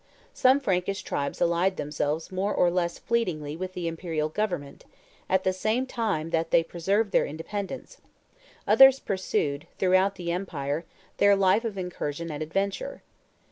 [0.33, 4.83] Some Frankish tribes allied themselves more or less fleetingly with the Imperial government,
[5.29, 7.97] at the same time that they preserved their independence;
[8.67, 10.85] others pursued, throughout the Empire,
[11.17, 13.03] their life of incursion and adventure.